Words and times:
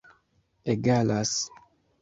egalas 0.65 1.31